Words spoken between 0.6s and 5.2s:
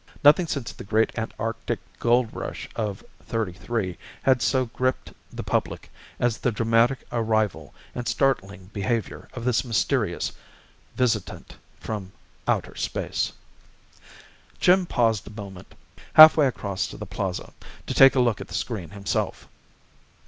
the great Antarctic gold rush of '33 had so gripped